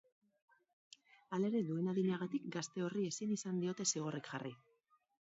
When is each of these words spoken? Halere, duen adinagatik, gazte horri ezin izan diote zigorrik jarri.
Halere, 1.37 1.59
duen 1.67 1.91
adinagatik, 1.91 2.47
gazte 2.55 2.85
horri 2.85 3.05
ezin 3.09 3.35
izan 3.35 3.59
diote 3.65 3.87
zigorrik 3.93 4.31
jarri. 4.31 4.53